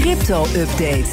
Crypto-update. 0.00 1.08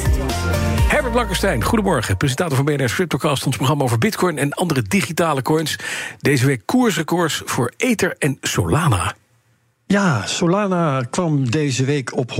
Herbert 0.88 1.12
Blankenstein, 1.12 1.62
goedemorgen. 1.62 2.16
Presentator 2.16 2.56
van 2.56 2.64
BNR's 2.64 2.94
Cryptocast, 2.94 3.46
ons 3.46 3.56
programma 3.56 3.84
over 3.84 3.98
bitcoin 3.98 4.38
en 4.38 4.52
andere 4.52 4.82
digitale 4.82 5.42
coins. 5.42 5.78
Deze 6.20 6.46
week 6.46 6.62
koersrecords 6.64 7.42
voor 7.44 7.72
Ether 7.76 8.14
en 8.18 8.38
Solana. 8.40 9.14
Ja, 9.88 10.26
Solana 10.26 11.02
kwam 11.10 11.50
deze 11.50 11.84
week 11.84 12.16
op 12.16 12.30
123,68 12.30 12.36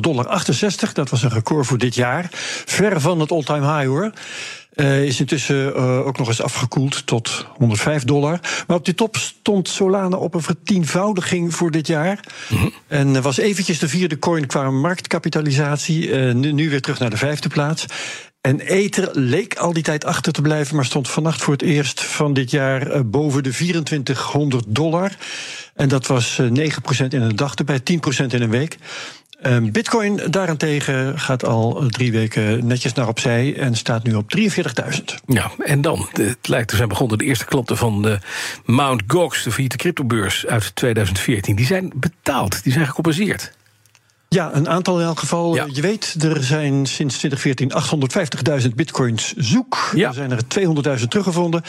dollar. 0.00 0.44
Dat 0.92 1.10
was 1.10 1.22
een 1.22 1.30
record 1.30 1.66
voor 1.66 1.78
dit 1.78 1.94
jaar. 1.94 2.28
Ver 2.64 3.00
van 3.00 3.20
het 3.20 3.30
all-time 3.30 3.76
high 3.76 3.86
hoor. 3.86 4.12
Uh, 4.74 5.04
is 5.04 5.20
intussen 5.20 5.76
uh, 5.76 6.06
ook 6.06 6.18
nog 6.18 6.28
eens 6.28 6.42
afgekoeld 6.42 7.06
tot 7.06 7.46
105 7.56 8.04
dollar. 8.04 8.40
Maar 8.66 8.76
op 8.76 8.84
die 8.84 8.94
top 8.94 9.16
stond 9.16 9.68
Solana 9.68 10.16
op 10.16 10.34
een 10.34 10.42
vertienvoudiging 10.42 11.54
voor 11.54 11.70
dit 11.70 11.86
jaar. 11.86 12.20
Mm 12.48 12.58
-hmm. 12.58 12.72
En 12.86 13.22
was 13.22 13.36
eventjes 13.36 13.78
de 13.78 13.88
vierde 13.88 14.18
coin 14.18 14.46
qua 14.46 14.70
marktkapitalisatie. 14.70 16.08
Uh, 16.08 16.34
nu, 16.34 16.52
nu 16.52 16.70
weer 16.70 16.80
terug 16.80 16.98
naar 16.98 17.10
de 17.10 17.16
vijfde 17.16 17.48
plaats. 17.48 17.86
En 18.46 18.60
Ether 18.60 19.08
leek 19.12 19.56
al 19.56 19.72
die 19.72 19.82
tijd 19.82 20.04
achter 20.04 20.32
te 20.32 20.42
blijven, 20.42 20.76
maar 20.76 20.84
stond 20.84 21.10
vannacht 21.10 21.42
voor 21.42 21.52
het 21.52 21.62
eerst 21.62 22.00
van 22.00 22.32
dit 22.32 22.50
jaar 22.50 23.06
boven 23.06 23.42
de 23.42 23.50
2400 23.50 24.64
dollar. 24.68 25.16
En 25.74 25.88
dat 25.88 26.06
was 26.06 26.40
9% 26.42 26.46
in 27.08 27.22
een 27.22 27.36
dag 27.36 27.54
erbij, 27.54 27.80
10% 27.80 27.82
in 28.26 28.42
een 28.42 28.50
week. 28.50 28.78
Um, 29.42 29.72
Bitcoin 29.72 30.20
daarentegen 30.30 31.18
gaat 31.18 31.44
al 31.44 31.86
drie 31.88 32.12
weken 32.12 32.66
netjes 32.66 32.92
naar 32.92 33.08
opzij 33.08 33.56
en 33.56 33.74
staat 33.74 34.02
nu 34.02 34.14
op 34.14 34.36
43.000. 34.38 34.44
Ja, 35.26 35.50
en 35.58 35.80
dan, 35.80 36.08
het 36.12 36.48
lijkt 36.48 36.68
te 36.68 36.76
zijn 36.76 36.88
begonnen, 36.88 37.18
de 37.18 37.24
eerste 37.24 37.44
klanten 37.44 37.76
van 37.76 38.02
de 38.02 38.18
Mount 38.64 39.02
Gox, 39.06 39.42
de 39.42 39.50
failliete 39.50 39.76
cryptobeurs 39.76 40.46
uit 40.46 40.76
2014, 40.76 41.56
die 41.56 41.66
zijn 41.66 41.92
betaald, 41.94 42.62
die 42.62 42.72
zijn 42.72 42.86
gecompenseerd. 42.86 43.52
Ja, 44.34 44.50
een 44.54 44.68
aantal 44.68 45.00
in 45.00 45.06
elk 45.06 45.18
geval. 45.18 45.54
Ja. 45.54 45.66
Je 45.72 45.80
weet, 45.80 46.16
er 46.20 46.44
zijn 46.44 46.86
sinds 46.86 47.18
2014 47.18 47.72
850.000 48.62 48.68
bitcoins 48.74 49.34
zoek. 49.36 49.90
Ja. 49.94 50.08
Er 50.08 50.14
zijn 50.14 50.30
er 50.30 50.98
200.000 51.00 51.08
teruggevonden. 51.08 51.62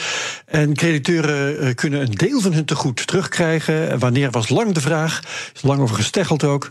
En 0.46 0.74
crediteuren 0.74 1.64
uh, 1.64 1.74
kunnen 1.74 2.00
een 2.00 2.10
deel 2.10 2.40
van 2.40 2.52
hun 2.52 2.64
tegoed 2.64 3.06
terugkrijgen. 3.06 3.98
Wanneer 3.98 4.30
was 4.30 4.48
lang 4.48 4.72
de 4.72 4.80
vraag. 4.80 5.20
Is 5.54 5.62
lang 5.62 5.80
over 5.80 5.96
gesteggeld 5.96 6.44
ook. 6.44 6.70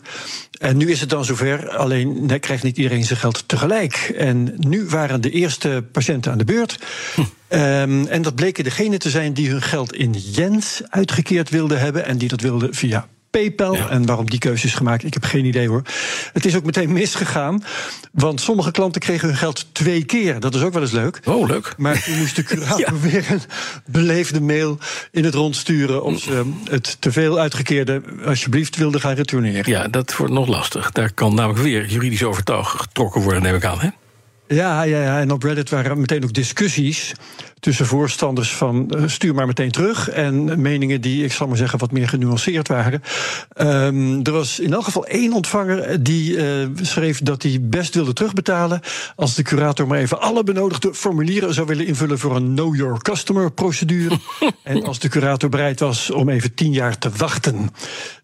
En 0.59 0.77
nu 0.77 0.91
is 0.91 0.99
het 0.99 1.09
dan 1.09 1.25
zover. 1.25 1.69
Alleen 1.69 2.25
nee, 2.25 2.39
krijgt 2.39 2.63
niet 2.63 2.77
iedereen 2.77 3.03
zijn 3.03 3.19
geld 3.19 3.47
tegelijk. 3.47 4.13
En 4.17 4.53
nu 4.57 4.85
waren 4.85 5.21
de 5.21 5.31
eerste 5.31 5.83
patiënten 5.91 6.31
aan 6.31 6.37
de 6.37 6.45
beurt. 6.45 6.79
Hm. 7.15 7.21
Um, 7.49 8.07
en 8.07 8.21
dat 8.21 8.35
bleken 8.35 8.63
degenen 8.63 8.99
te 8.99 9.09
zijn 9.09 9.33
die 9.33 9.49
hun 9.49 9.61
geld 9.61 9.93
in 9.93 10.13
yens 10.13 10.81
uitgekeerd 10.89 11.49
wilden 11.49 11.79
hebben. 11.79 12.05
En 12.05 12.17
die 12.17 12.27
dat 12.27 12.41
wilden 12.41 12.73
via 12.73 13.07
PayPal. 13.35 13.75
Ja. 13.75 13.89
En 13.89 14.05
waarom 14.05 14.29
die 14.29 14.39
keuze 14.39 14.65
is 14.65 14.73
gemaakt, 14.73 15.03
ik 15.03 15.13
heb 15.13 15.23
geen 15.23 15.45
idee 15.45 15.67
hoor. 15.67 15.81
Het 16.33 16.45
is 16.45 16.55
ook 16.55 16.65
meteen 16.65 16.93
misgegaan. 16.93 17.63
Want 18.11 18.41
sommige 18.41 18.71
klanten 18.71 19.01
kregen 19.01 19.27
hun 19.27 19.37
geld 19.37 19.67
twee 19.71 20.03
keer. 20.03 20.39
Dat 20.39 20.55
is 20.55 20.61
ook 20.61 20.73
wel 20.73 20.81
eens 20.81 20.91
leuk. 20.91 21.19
Oh, 21.25 21.47
leuk. 21.47 21.73
Maar 21.77 22.03
toen 22.03 22.17
moest 22.17 22.35
de 22.35 22.43
curator 22.49 22.79
ja. 22.79 22.99
weer 22.99 23.25
een 23.31 23.41
beleefde 23.85 24.41
mail 24.41 24.77
in 25.11 25.23
het 25.23 25.33
rond 25.33 25.55
sturen. 25.55 26.03
om 26.03 26.17
ze 26.17 26.51
het 26.69 26.97
te 26.99 27.11
veel 27.11 27.39
uitgekeerde 27.39 28.01
alsjeblieft 28.25 28.75
wilden 28.75 29.01
gaan 29.01 29.15
retourneren. 29.15 29.71
Ja, 29.71 29.87
dat 29.87 30.15
wordt 30.17 30.33
nog 30.33 30.47
lastig. 30.47 30.91
Daar 30.91 31.13
kan 31.13 31.35
namelijk 31.35 31.63
weer 31.63 31.85
juridisch 31.85 32.23
overtuig 32.23 32.69
getrokken 32.69 33.21
worden, 33.21 33.41
neem 33.41 33.55
ik 33.55 33.65
aan. 33.65 33.79
Hè? 33.79 33.89
Ja, 34.47 34.83
ja, 34.83 35.01
ja, 35.01 35.19
en 35.19 35.31
op 35.31 35.43
Reddit 35.43 35.69
waren 35.69 35.99
meteen 35.99 36.23
ook 36.23 36.33
discussies 36.33 37.13
tussen 37.65 37.85
voorstanders 37.85 38.53
van 38.53 38.91
uh, 38.97 39.03
stuur 39.07 39.35
maar 39.35 39.47
meteen 39.47 39.71
terug 39.71 40.09
en 40.09 40.61
meningen 40.61 41.01
die, 41.01 41.23
ik 41.23 41.31
zal 41.31 41.47
maar 41.47 41.57
zeggen, 41.57 41.79
wat 41.79 41.91
meer 41.91 42.09
genuanceerd 42.09 42.67
waren. 42.67 43.01
Um, 43.57 44.23
er 44.23 44.31
was 44.31 44.59
in 44.59 44.73
elk 44.73 44.83
geval 44.83 45.05
één 45.05 45.33
ontvanger 45.33 46.03
die 46.03 46.35
uh, 46.35 46.67
schreef 46.81 47.19
dat 47.19 47.43
hij 47.43 47.57
best 47.61 47.95
wilde 47.95 48.13
terugbetalen 48.13 48.81
als 49.15 49.35
de 49.35 49.43
curator 49.43 49.87
maar 49.87 49.97
even 49.97 50.21
alle 50.21 50.43
benodigde 50.43 50.93
formulieren 50.93 51.53
zou 51.53 51.67
willen 51.67 51.87
invullen 51.87 52.19
voor 52.19 52.35
een 52.35 52.53
Know 52.53 52.75
Your 52.75 53.01
Customer 53.01 53.51
procedure. 53.51 54.17
en 54.63 54.83
als 54.83 54.99
de 54.99 55.09
curator 55.09 55.49
bereid 55.49 55.79
was 55.79 56.11
om 56.11 56.29
even 56.29 56.53
tien 56.53 56.71
jaar 56.71 56.97
te 56.97 57.09
wachten. 57.17 57.69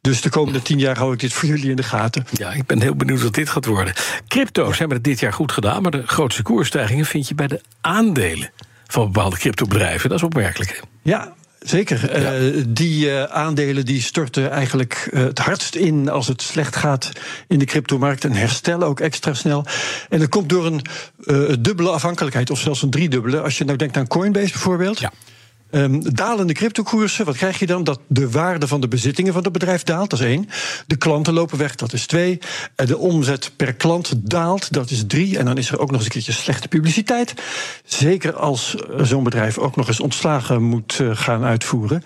Dus 0.01 0.21
de 0.21 0.29
komende 0.29 0.61
tien 0.61 0.79
jaar 0.79 0.97
hou 0.97 1.13
ik 1.13 1.19
dit 1.19 1.33
voor 1.33 1.49
jullie 1.49 1.69
in 1.69 1.75
de 1.75 1.83
gaten. 1.83 2.25
Ja, 2.31 2.51
ik 2.51 2.65
ben 2.65 2.81
heel 2.81 2.95
benieuwd 2.95 3.21
wat 3.21 3.33
dit 3.33 3.49
gaat 3.49 3.65
worden. 3.65 3.93
Crypto's 4.27 4.77
hebben 4.77 4.97
het 4.97 5.05
dit 5.05 5.19
jaar 5.19 5.33
goed 5.33 5.51
gedaan, 5.51 5.81
maar 5.81 5.91
de 5.91 6.07
grootste 6.11 6.43
koersstijgingen 6.43 7.05
vind 7.05 7.27
je 7.27 7.35
bij 7.35 7.47
de 7.47 7.61
aandelen 7.81 8.51
van 8.87 9.11
bepaalde 9.11 9.37
cryptobedrijven. 9.37 10.09
Dat 10.09 10.17
is 10.17 10.23
opmerkelijk. 10.23 10.83
Ja, 11.01 11.33
Zeker. 11.61 12.21
Ja. 12.21 12.39
Uh, 12.39 12.63
die 12.67 13.05
uh, 13.05 13.23
aandelen 13.23 13.85
die 13.85 14.01
storten 14.01 14.51
eigenlijk 14.51 15.09
uh, 15.13 15.23
het 15.23 15.39
hardst 15.39 15.75
in 15.75 16.09
als 16.09 16.27
het 16.27 16.41
slecht 16.41 16.75
gaat 16.75 17.11
in 17.47 17.59
de 17.59 17.65
cryptomarkt 17.65 18.23
en 18.23 18.31
herstellen 18.31 18.87
ook 18.87 18.99
extra 18.99 19.33
snel. 19.33 19.65
En 20.09 20.19
dat 20.19 20.29
komt 20.29 20.49
door 20.49 20.65
een 20.65 20.81
dubbele 21.61 21.89
afhankelijkheid, 21.89 22.49
of 22.49 22.59
zelfs 22.59 22.81
een 22.81 22.89
driedubbele. 22.89 23.41
Als 23.41 23.57
je 23.57 23.63
nou 23.63 23.77
denkt 23.77 23.97
aan 23.97 24.07
Coinbase 24.07 24.51
bijvoorbeeld. 24.51 24.99
Ja. 24.99 25.11
Um, 25.71 26.15
dalende 26.15 26.53
cryptokoersen, 26.53 27.25
wat 27.25 27.35
krijg 27.35 27.59
je 27.59 27.65
dan? 27.65 27.83
Dat 27.83 27.99
de 28.07 28.29
waarde 28.29 28.67
van 28.67 28.81
de 28.81 28.87
bezittingen 28.87 29.33
van 29.33 29.43
het 29.43 29.51
bedrijf 29.51 29.83
daalt, 29.83 30.09
dat 30.09 30.19
is 30.19 30.25
één. 30.25 30.49
De 30.87 30.95
klanten 30.95 31.33
lopen 31.33 31.57
weg, 31.57 31.75
dat 31.75 31.93
is 31.93 32.05
twee. 32.05 32.39
De 32.75 32.97
omzet 32.97 33.51
per 33.55 33.73
klant 33.73 34.13
daalt, 34.17 34.73
dat 34.73 34.89
is 34.89 35.03
drie. 35.07 35.37
En 35.37 35.45
dan 35.45 35.57
is 35.57 35.71
er 35.71 35.79
ook 35.79 35.87
nog 35.87 35.95
eens 35.95 36.05
een 36.05 36.11
keertje 36.11 36.31
slechte 36.31 36.67
publiciteit. 36.67 37.33
Zeker 37.85 38.33
als 38.33 38.75
zo'n 38.97 39.23
bedrijf 39.23 39.57
ook 39.57 39.75
nog 39.75 39.87
eens 39.87 39.99
ontslagen 39.99 40.63
moet 40.63 40.99
uh, 41.01 41.09
gaan 41.13 41.43
uitvoeren. 41.43 42.03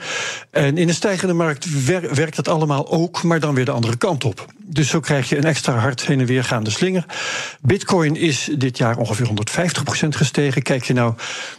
En 0.52 0.78
in 0.78 0.88
een 0.88 0.94
stijgende 0.94 1.34
markt 1.34 1.86
wer 1.86 2.16
werkt 2.16 2.36
dat 2.36 2.47
allemaal 2.47 2.92
ook, 2.92 3.24
maar 3.24 3.40
dan 3.40 3.56
weer 3.56 3.66
de 3.66 3.72
andere 3.72 3.97
kant 3.97 4.24
op. 4.24 4.46
Dus 4.68 4.90
zo 4.90 5.00
krijg 5.00 5.30
je 5.30 5.38
een 5.38 5.44
extra 5.44 5.74
hard 5.78 6.06
heen 6.06 6.20
en 6.20 6.26
weer 6.26 6.44
gaande 6.44 6.70
slinger. 6.70 7.06
Bitcoin 7.62 8.16
is 8.16 8.50
dit 8.58 8.78
jaar 8.78 8.98
ongeveer 8.98 9.28
150% 10.06 10.08
gestegen. 10.09 10.62
Kijk 10.62 10.84
je 10.84 10.94
nou 10.94 11.14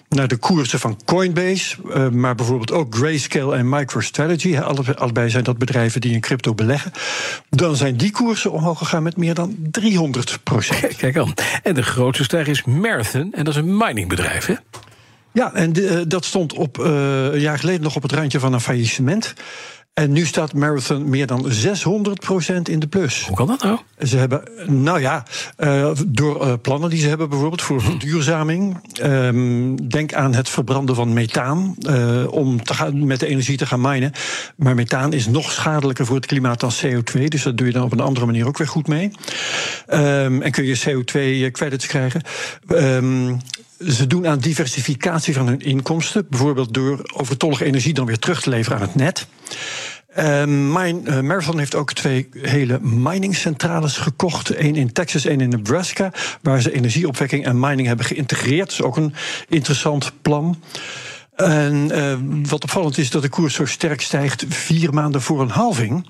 naar 0.08 0.28
de 0.28 0.36
koersen 0.36 0.78
van 0.78 1.00
Coinbase, 1.04 1.76
uh, 1.88 2.08
maar 2.08 2.34
bijvoorbeeld 2.34 2.72
ook 2.72 2.94
Grayscale 2.94 3.56
en 3.56 3.68
MicroStrategy, 3.68 4.58
alle, 4.58 4.96
allebei 4.96 5.30
zijn 5.30 5.44
dat 5.44 5.58
bedrijven 5.58 6.00
die 6.00 6.12
in 6.12 6.20
crypto 6.20 6.54
beleggen, 6.54 6.92
dan 7.50 7.76
zijn 7.76 7.96
die 7.96 8.10
koersen 8.10 8.52
omhoog 8.52 8.78
gegaan 8.78 9.02
met 9.02 9.16
meer 9.16 9.34
dan 9.34 9.56
300 9.70 10.38
Kijk, 10.80 10.96
kijk 10.96 11.16
aan. 11.16 11.34
En 11.62 11.74
de 11.74 11.82
grootste 11.82 12.24
stijger 12.24 12.52
is 12.52 12.64
Marathon, 12.64 13.32
en 13.32 13.44
dat 13.44 13.54
is 13.54 13.60
een 13.60 13.76
miningbedrijf, 13.76 14.46
hè? 14.46 14.54
Ja, 15.32 15.54
en 15.54 15.72
de, 15.72 15.82
uh, 15.82 16.00
dat 16.06 16.24
stond 16.24 16.52
op, 16.52 16.78
uh, 16.78 16.86
een 17.24 17.40
jaar 17.40 17.58
geleden 17.58 17.82
nog 17.82 17.96
op 17.96 18.02
het 18.02 18.12
randje 18.12 18.40
van 18.40 18.52
een 18.52 18.60
faillissement. 18.60 19.34
En 19.96 20.12
nu 20.12 20.26
staat 20.26 20.52
Marathon 20.52 21.08
meer 21.08 21.26
dan 21.26 21.52
600% 21.52 22.62
in 22.62 22.78
de 22.78 22.86
plus. 22.88 23.26
Hoe 23.26 23.36
kan 23.36 23.46
dat 23.46 23.62
nou? 23.62 23.78
Ze 23.98 24.16
hebben, 24.16 24.42
nou 24.66 25.00
ja, 25.00 25.24
uh, 25.58 25.90
door 26.06 26.46
uh, 26.46 26.52
plannen 26.62 26.90
die 26.90 27.00
ze 27.00 27.08
hebben 27.08 27.28
bijvoorbeeld 27.28 27.62
voor 27.62 27.82
verduurzaming. 27.82 28.80
Um, 29.02 29.88
denk 29.88 30.14
aan 30.14 30.34
het 30.34 30.48
verbranden 30.48 30.94
van 30.94 31.12
methaan 31.12 31.76
uh, 31.80 32.32
om 32.32 32.62
te 32.64 32.74
gaan, 32.74 33.06
met 33.06 33.20
de 33.20 33.26
energie 33.26 33.56
te 33.56 33.66
gaan 33.66 33.80
minen. 33.80 34.12
Maar 34.56 34.74
methaan 34.74 35.12
is 35.12 35.26
nog 35.26 35.52
schadelijker 35.52 36.06
voor 36.06 36.16
het 36.16 36.26
klimaat 36.26 36.60
dan 36.60 36.72
CO2. 36.84 37.24
Dus 37.24 37.42
dat 37.42 37.56
doe 37.56 37.66
je 37.66 37.72
dan 37.72 37.84
op 37.84 37.92
een 37.92 38.00
andere 38.00 38.26
manier 38.26 38.46
ook 38.46 38.58
weer 38.58 38.68
goed 38.68 38.86
mee. 38.86 39.10
Um, 39.88 40.42
en 40.42 40.50
kun 40.50 40.64
je 40.64 40.80
CO2-credits 40.80 41.86
krijgen. 41.86 42.22
Um, 42.68 43.38
ze 43.78 44.06
doen 44.06 44.26
aan 44.26 44.38
diversificatie 44.38 45.34
van 45.34 45.46
hun 45.46 45.60
inkomsten, 45.60 46.26
bijvoorbeeld 46.30 46.74
door 46.74 47.00
overtollige 47.14 47.64
energie 47.64 47.94
dan 47.94 48.06
weer 48.06 48.18
terug 48.18 48.42
te 48.42 48.50
leveren 48.50 48.78
aan 48.78 48.84
het 48.84 48.94
net. 48.94 49.26
Uh, 50.18 50.44
Mine, 50.44 51.00
uh, 51.04 51.20
Marathon 51.20 51.58
heeft 51.58 51.74
ook 51.74 51.92
twee 51.92 52.28
hele 52.32 52.80
miningcentrales 52.80 53.96
gekocht. 53.96 54.50
één 54.50 54.76
in 54.76 54.92
Texas, 54.92 55.24
één 55.24 55.40
in 55.40 55.48
Nebraska. 55.48 56.12
Waar 56.42 56.60
ze 56.60 56.72
energieopwekking 56.72 57.44
en 57.44 57.60
mining 57.60 57.86
hebben 57.86 58.06
geïntegreerd. 58.06 58.68
Dat 58.68 58.78
is 58.78 58.82
ook 58.82 58.96
een 58.96 59.14
interessant 59.48 60.12
plan. 60.22 60.58
En 61.36 61.90
uh, 61.92 62.16
wat 62.48 62.62
opvallend 62.62 62.98
is 62.98 63.10
dat 63.10 63.22
de 63.22 63.28
koers 63.28 63.54
zo 63.54 63.66
sterk 63.66 64.00
stijgt 64.00 64.44
vier 64.48 64.94
maanden 64.94 65.22
voor 65.22 65.40
een 65.40 65.50
halving. 65.50 66.06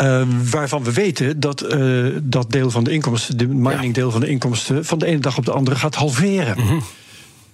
Uh, 0.00 0.22
waarvan 0.50 0.84
we 0.84 0.92
weten 0.92 1.40
dat 1.40 1.74
uh, 1.74 2.16
dat 2.22 2.50
deel 2.50 2.70
van 2.70 2.84
de 2.84 2.90
inkomsten, 2.90 3.36
de 3.36 3.48
miningdeel 3.48 4.10
van 4.10 4.20
de 4.20 4.28
inkomsten, 4.28 4.84
van 4.84 4.98
de 4.98 5.06
ene 5.06 5.18
dag 5.18 5.36
op 5.36 5.44
de 5.44 5.52
andere 5.52 5.76
gaat 5.76 5.94
halveren. 5.94 6.58
Mm 6.58 6.66
-hmm. 6.66 6.82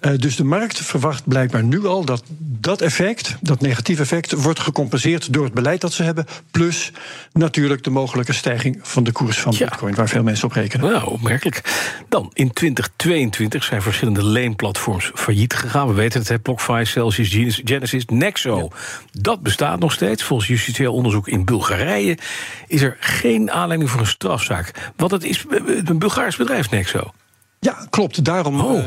Uh, 0.01 0.13
dus 0.19 0.37
de 0.37 0.45
markt 0.45 0.81
verwacht 0.81 1.29
blijkbaar 1.29 1.63
nu 1.63 1.87
al 1.87 2.05
dat 2.05 2.23
dat 2.39 2.81
effect, 2.81 3.37
dat 3.41 3.61
negatieve 3.61 4.03
effect, 4.03 4.33
wordt 4.33 4.61
gecompenseerd 4.61 5.33
door 5.33 5.45
het 5.45 5.55
beleid 5.55 5.81
dat 5.81 5.93
ze 5.93 6.03
hebben. 6.03 6.27
Plus 6.51 6.93
natuurlijk 7.33 7.85
de 7.85 7.91
mogelijke 7.91 8.33
stijging 8.33 8.79
van 8.83 9.05
de 9.05 9.13
koers 9.13 9.41
van 9.41 9.55
Bitcoin, 9.59 9.95
waar 9.95 10.09
veel 10.09 10.23
mensen 10.23 10.47
op 10.47 10.53
rekenen. 10.53 10.91
Nou, 10.91 11.11
opmerkelijk. 11.11 11.63
Dan 12.09 12.31
in 12.35 12.53
2022 12.53 13.65
zijn 13.65 13.83
verschillende 13.83 14.25
leenplatforms 14.25 15.11
failliet 15.15 15.55
gegaan. 15.55 15.87
We 15.87 15.95
weten 15.95 16.23
het, 16.27 16.43
BlockFi, 16.43 16.85
Celsius, 16.85 17.61
Genesis, 17.65 18.05
Nexo. 18.07 18.71
Dat 19.13 19.43
bestaat 19.43 19.79
nog 19.79 19.93
steeds. 19.93 20.23
Volgens 20.23 20.49
justitieel 20.49 20.95
onderzoek 20.95 21.29
in 21.29 21.45
Bulgarije 21.45 22.19
is 22.67 22.83
er 22.83 22.97
geen 23.01 23.51
aanleiding 23.51 23.91
voor 23.91 24.01
een 24.01 24.07
strafzaak. 24.07 24.91
Want 24.97 25.11
het 25.11 25.25
is 25.25 25.45
een 25.85 25.99
Bulgaars 25.99 26.37
bedrijf, 26.37 26.71
Nexo. 26.71 27.13
Ja, 27.63 27.87
klopt. 27.91 28.25
Daarom 28.25 28.61
oh, 28.61 28.85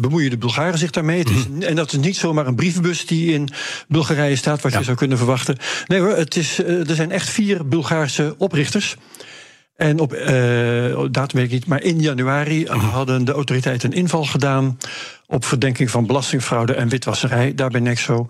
bemoeien 0.00 0.30
de 0.30 0.38
Bulgaren 0.38 0.78
zich 0.78 0.90
daarmee. 0.90 1.24
is, 1.24 1.48
mhm. 1.48 1.62
En 1.62 1.76
dat 1.76 1.92
is 1.92 1.98
niet 1.98 2.16
zomaar 2.16 2.46
een 2.46 2.54
brievenbus 2.54 3.06
die 3.06 3.32
in 3.32 3.48
Bulgarije 3.88 4.36
staat, 4.36 4.60
wat 4.60 4.72
je 4.72 4.84
zou 4.84 4.96
kunnen 4.96 5.18
verwachten. 5.18 5.56
Nee 5.86 6.00
hoor, 6.00 6.16
het 6.16 6.36
is, 6.36 6.58
er 6.58 6.94
zijn 6.94 7.10
echt 7.10 7.28
vier 7.28 7.68
Bulgaarse 7.68 8.34
oprichters. 8.38 8.96
En 9.76 9.98
op, 9.98 10.14
uh, 10.14 10.20
datum 11.10 11.38
weet 11.38 11.44
ik 11.44 11.50
niet, 11.50 11.66
maar 11.66 11.82
in 11.82 12.00
januari 12.00 12.64
mhm. 12.64 12.78
hadden 12.78 13.24
de 13.24 13.32
autoriteiten 13.32 13.90
een 13.90 13.96
inval 13.96 14.24
gedaan 14.24 14.78
op 15.26 15.44
verdenking 15.44 15.90
van 15.90 16.06
belastingfraude 16.06 16.74
en 16.74 16.88
witwasserij, 16.88 17.54
daar 17.54 17.70
bij 17.70 17.80
Nexo. 17.80 18.28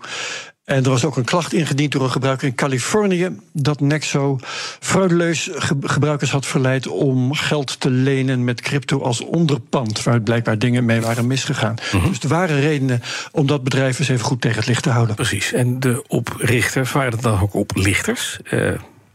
En 0.63 0.83
er 0.83 0.89
was 0.89 1.05
ook 1.05 1.17
een 1.17 1.23
klacht 1.23 1.53
ingediend 1.53 1.91
door 1.91 2.03
een 2.03 2.11
gebruiker 2.11 2.47
in 2.47 2.55
Californië 2.55 3.29
dat 3.51 3.79
Nexo 3.79 4.39
fraudeleus 4.79 5.49
gebruikers 5.81 6.31
had 6.31 6.45
verleid 6.45 6.87
om 6.87 7.33
geld 7.33 7.79
te 7.79 7.89
lenen 7.89 8.43
met 8.43 8.61
crypto 8.61 9.01
als 9.01 9.21
onderpand, 9.21 10.03
waar 10.03 10.21
blijkbaar 10.21 10.59
dingen 10.59 10.85
mee 10.85 11.01
waren 11.01 11.27
misgegaan. 11.27 11.75
Mhm. 11.93 12.07
Dus 12.07 12.19
er 12.19 12.27
waren 12.29 12.59
redenen 12.59 13.01
om 13.31 13.47
dat 13.47 13.63
bedrijf 13.63 13.99
eens 13.99 14.09
even 14.09 14.25
goed 14.25 14.41
tegen 14.41 14.57
het 14.57 14.67
licht 14.67 14.83
te 14.83 14.89
houden. 14.89 15.15
Precies. 15.15 15.53
En 15.53 15.79
de 15.79 16.03
oprichters, 16.07 16.91
waren 16.91 17.11
het 17.11 17.21
dan 17.21 17.39
ook 17.39 17.53
oplichters? 17.53 18.39
Uh, 18.51 18.71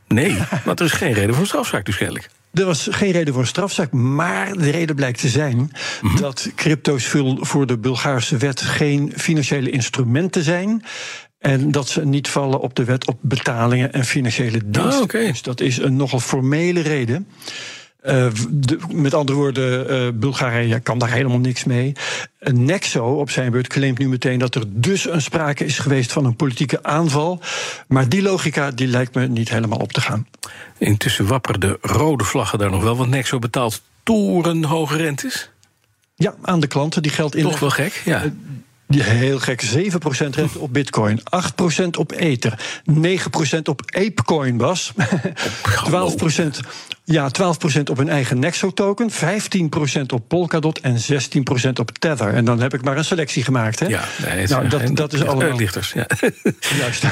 nee, 0.09 0.37
want 0.65 0.81
er 0.81 0.87
is 0.87 0.93
geen 0.93 1.13
reden 1.13 1.35
voor 1.35 1.47
strafzaak 1.47 1.85
dus 1.85 1.97
kennelijk. 1.97 2.31
Er 2.53 2.65
was 2.65 2.89
geen 2.91 3.11
reden 3.11 3.33
voor 3.33 3.43
een 3.43 3.49
strafzaak, 3.49 3.93
maar 3.93 4.53
de 4.53 4.71
reden 4.71 4.97
blijkt 4.97 5.21
te 5.21 5.29
zijn 5.29 5.73
mhm. 6.03 6.21
dat 6.21 6.51
crypto's 6.55 7.15
voor 7.41 7.67
de 7.67 7.79
Bulgaarse 7.79 8.37
wet 8.37 8.61
geen 8.61 9.13
financiële 9.17 9.71
instrumenten 9.71 10.43
zijn. 10.43 10.85
En 11.47 11.71
dat 11.71 11.89
ze 11.89 12.05
niet 12.05 12.29
vallen 12.29 12.61
op 12.61 12.75
de 12.75 12.85
wet 12.85 13.07
op 13.07 13.19
betalingen 13.21 13.93
en 13.93 14.05
financiële 14.05 14.61
diensten. 14.65 15.03
Oh, 15.03 15.09
Dus 15.09 15.43
dat 15.43 15.61
is 15.61 15.79
een 15.79 15.97
nogal 15.97 16.21
formele 16.21 16.81
reden. 16.81 17.29
Uh, 18.05 18.27
met 18.91 19.15
andere 19.15 19.39
woorden, 19.39 19.91
uh, 19.91 20.09
Bulgarije 20.15 20.81
kan 20.81 20.99
daar 20.99 21.11
helemaal 21.11 21.39
niks 21.39 21.65
mee. 21.65 21.93
Nexo 22.41 23.05
op 23.05 23.31
zijn 23.31 23.51
beurt 23.51 23.67
claimt 23.67 23.99
nu 23.99 24.09
meteen 24.09 24.39
dat 24.39 24.55
er 24.55 24.63
dus 24.67 25.09
een 25.09 25.23
sprake 25.23 25.65
is 25.65 25.79
geweest 25.79 26.13
van 26.13 26.25
een 26.25 26.37
politieke 26.37 26.83
aanval. 26.83 27.41
Maar 27.89 28.09
die 28.09 28.23
logica 28.23 28.71
die 28.71 28.87
lijkt 28.87 29.15
me 29.15 29.27
niet 29.29 29.49
helemaal 29.49 29.79
op 29.79 29.93
te 29.93 30.01
gaan. 30.01 30.27
Intussen 30.79 31.27
wapperen 31.27 31.61
de 31.61 31.79
rode 31.81 32.25
vlaggen 32.25 32.59
daar 32.59 32.71
nog 32.71 32.83
wel, 32.83 32.97
want 32.97 33.11
Nexo 33.11 33.39
betaalt 33.39 33.83
torenhoge 34.03 34.97
rentes. 34.97 35.51
Ja, 36.15 36.35
aan 36.43 36.61
de 36.61 36.67
klanten. 36.67 37.03
Die 37.03 37.13
geld 37.13 37.35
in. 37.35 37.43
Toch 37.43 37.59
wel 37.59 37.71
gek, 37.71 38.03
ja. 38.05 38.23
Die 38.89 39.03
heel 39.03 39.39
gek, 39.39 39.63
7% 39.63 39.69
rente 40.09 40.59
op 40.59 40.73
Bitcoin, 40.73 41.21
8% 41.21 41.23
op 41.99 42.13
Ether, 42.13 42.81
9% 42.91 43.63
op 43.65 43.83
Apecoin 43.87 44.57
was, 44.57 44.93
12%, 44.97 44.99
ja, 47.09 47.31
12% 47.79 47.81
op 47.91 47.99
een 47.99 48.09
eigen 48.09 48.39
Nexo-token, 48.39 49.11
15% 49.11 49.15
op 50.07 50.29
Polkadot 50.29 50.81
en 50.81 50.97
16% 50.97 50.99
op 51.81 51.99
Tether. 51.99 52.35
En 52.35 52.45
dan 52.45 52.61
heb 52.61 52.75
ik 52.75 52.83
maar 52.83 52.97
een 52.97 53.05
selectie 53.05 53.45
gemaakt. 53.45 53.79
Hè? 53.79 53.87
Ja, 53.87 54.05
nee, 54.25 54.47
nou, 54.47 54.69
dat, 54.69 54.83
dat 54.97 55.13
is 55.13 55.25
allemaal. 55.25 55.57
Lichters, 55.57 55.93
ja. 55.93 56.07
Juist. 56.79 57.05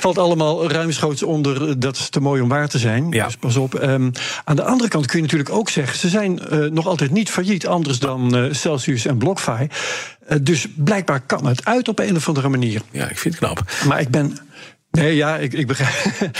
Valt 0.00 0.18
allemaal 0.18 0.70
ruimschoots 0.70 1.22
onder, 1.22 1.80
dat 1.80 1.96
is 1.96 2.08
te 2.08 2.20
mooi 2.20 2.42
om 2.42 2.48
waar 2.48 2.68
te 2.68 2.78
zijn. 2.78 3.10
Ja. 3.10 3.24
Dus 3.24 3.36
pas 3.36 3.56
op. 3.56 3.82
Um, 3.82 4.12
aan 4.44 4.56
de 4.56 4.64
andere 4.64 4.88
kant 4.88 5.06
kun 5.06 5.16
je 5.16 5.24
natuurlijk 5.24 5.50
ook 5.50 5.70
zeggen, 5.70 5.98
ze 5.98 6.08
zijn 6.08 6.40
uh, 6.52 6.70
nog 6.70 6.86
altijd 6.86 7.10
niet 7.10 7.30
failliet, 7.30 7.66
anders 7.66 7.98
dan 7.98 8.36
uh, 8.36 8.52
Celsius 8.52 9.06
en 9.06 9.18
BlockFi. 9.18 9.66
Uh, 10.28 10.38
dus 10.42 10.66
blijkbaar 10.76 11.20
kan 11.20 11.46
het 11.46 11.64
uit 11.64 11.88
op 11.88 11.98
een 11.98 12.16
of 12.16 12.28
andere 12.28 12.48
manier. 12.48 12.82
Ja, 12.90 13.08
ik 13.08 13.18
vind 13.18 13.34
het 13.34 13.44
knap. 13.44 13.70
Maar 13.86 14.00
ik 14.00 14.08
ben 14.08 14.38
Nee, 14.98 15.16
ja, 15.16 15.36
ik, 15.36 15.52
ik 15.52 15.66
begrijp. 15.66 16.30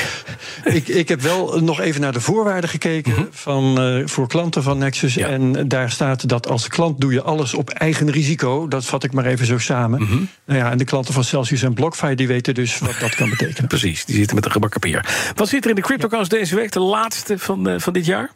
ik, 0.78 0.88
ik 0.88 1.08
heb 1.08 1.20
wel 1.20 1.60
nog 1.60 1.81
even 1.81 2.00
naar 2.00 2.12
de 2.12 2.20
voorwaarden 2.20 2.70
gekeken 2.70 3.12
mhm. 3.12 3.22
van, 3.31 3.84
uh, 3.84 4.06
voor 4.06 4.28
klanten 4.28 4.62
van 4.62 4.78
Nexus. 4.78 5.16
En 5.16 5.69
daar 5.69 5.90
staat 5.90 6.28
dat 6.28 6.49
als 6.49 6.69
klant 6.69 7.00
doe 7.00 7.12
je 7.12 7.22
alles 7.22 7.55
op 7.55 7.70
eigen 7.70 8.10
risico. 8.10 8.69
Dat 8.69 8.84
vat 8.84 9.05
ik 9.05 9.12
maar 9.12 9.26
even 9.26 9.46
zo 9.46 9.58
samen. 9.58 10.02
Mhm. 10.02 10.19
Nou 10.44 10.58
ja, 10.58 10.70
en 10.70 10.78
de 10.78 10.84
klanten 10.84 11.14
van 11.14 11.25
Celsius 11.25 11.62
en 11.62 11.75
BlockFi 11.75 12.14
die 12.14 12.26
weten 12.26 12.55
dus 12.55 12.78
wat 12.78 12.96
dat 13.00 13.14
kan 13.14 13.31
betekenen. 13.31 13.69
Precies, 13.78 14.05
die 14.05 14.16
zitten 14.16 14.34
met 14.34 14.44
een 14.44 14.52
gebakken 14.52 14.81
papier. 14.81 15.32
Wat 15.34 15.49
zit 15.49 15.64
er 15.64 15.70
in 15.70 15.76
de 15.76 15.82
CryptoCast 15.82 16.31
deze 16.31 16.54
week, 16.54 16.72
de 16.72 16.81
laatste 16.81 17.38
van, 17.38 17.69
uh, 17.69 17.78
van 17.78 17.93
dit 17.93 18.06
jaar? 18.06 18.31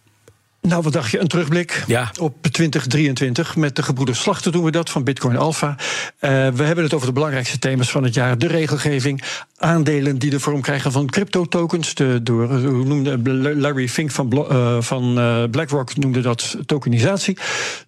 Nou, 0.69 0.83
wat 0.83 0.93
dacht 0.93 1.11
je? 1.11 1.21
Een 1.21 1.29
terugblik 1.29 1.85
ja. 1.87 2.11
op 2.21 2.47
2023. 2.51 3.57
Met 3.57 3.77
de 3.77 3.83
gebroeders 3.83 4.21
Slachter 4.21 4.53
doen 4.53 4.65
we 4.65 4.71
dat 4.71 4.91
van 4.91 5.05
Bitcoin 5.05 5.37
Alpha. 5.37 5.69
Uh, 5.69 6.31
we 6.49 6.63
hebben 6.63 6.85
het 6.85 6.95
over 6.95 7.07
de 7.07 7.13
belangrijkste 7.13 7.59
thema's 7.59 7.91
van 7.91 8.05
het 8.05 8.15
jaar. 8.15 8.39
De 8.39 8.47
regelgeving, 8.47 9.23
aandelen 9.57 10.19
die 10.19 10.31
de 10.31 10.41
vorm 10.41 10.61
krijgen 10.61 10.93
van 10.93 11.07
crypto-tokens. 11.07 11.95
door, 12.23 12.43
eh, 12.43 12.65
hoe 12.65 12.85
noemde 12.85 13.35
Larry 13.57 13.89
Fink 13.89 14.11
van, 14.11 14.47
uh, 14.51 14.77
van 14.81 15.19
uh, 15.19 15.45
BlackRock 15.51 15.97
noemde 15.97 16.21
dat 16.21 16.57
tokenisatie. 16.67 17.39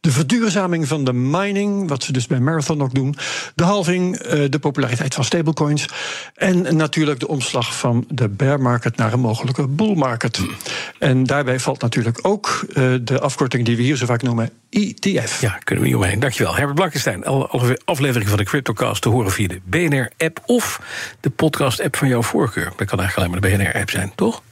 De 0.00 0.11
verduurzaming 0.11 0.88
van 0.88 1.05
de 1.05 1.12
mining, 1.12 1.88
wat 1.88 2.03
ze 2.03 2.12
dus 2.12 2.26
bij 2.26 2.41
Marathon 2.41 2.82
ook 2.82 2.94
doen. 2.94 3.17
De 3.55 3.65
halving, 3.65 4.19
de 4.49 4.59
populariteit 4.59 5.15
van 5.15 5.25
stablecoins. 5.25 5.87
En 6.35 6.76
natuurlijk 6.76 7.21
de 7.21 7.29
omslag 7.29 7.76
van 7.76 8.05
de 8.09 8.29
bear 8.29 8.61
market 8.61 8.97
naar 8.97 9.12
een 9.12 9.21
mogelijke 9.21 9.69
bull 9.69 9.94
market. 9.94 10.41
En 10.99 11.25
daarbij 11.25 11.61
valt 11.61 11.81
natuurlijk 11.81 12.19
ook 12.64 12.76
uh, 12.76 12.94
de 13.02 13.20
afkorting 13.20 13.64
die 13.64 13.76
we 13.76 13.82
hier 13.82 13.96
zo 13.96 14.06
vaak 14.06 14.22
noemen 14.22 14.50
ETF. 14.70 15.40
Ja, 15.40 15.58
kunnen 15.64 15.84
we 15.84 15.90
niet 15.90 15.99
omheen. 15.99 16.20
Dankjewel. 16.20 16.55
Herbert 16.55 16.75
Blankenstein, 16.75 17.25
alle 17.25 17.78
afleveringen 17.84 18.28
van 18.28 18.38
de 18.38 18.44
CryptoCast 18.44 19.02
te 19.02 19.08
horen 19.08 19.31
via 19.31 19.49
de 19.49 19.61
BNR-app 19.64 20.43
of 20.46 20.81
de 21.20 21.31
podcast-app 21.31 21.96
van 21.96 22.08
jouw 22.08 22.22
voorkeur. 22.22 22.72
Dat 22.76 22.87
kan 22.87 23.00
eigenlijk 23.00 23.16
alleen 23.16 23.31
maar 23.31 23.50
de 23.50 23.64
BNR-app 23.64 23.90
zijn, 23.90 24.12
toch? 24.14 24.43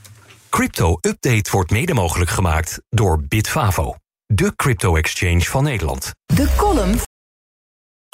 Crypto 0.50 0.98
Update 1.00 1.50
wordt 1.50 1.70
mede 1.70 1.94
mogelijk 1.94 2.30
gemaakt 2.30 2.80
door 2.88 3.22
Bitfavo, 3.28 3.94
de 4.26 4.52
crypto-exchange 4.56 5.40
van 5.40 5.64
Nederland. 5.64 6.10
De 6.26 6.48
column 6.56 6.98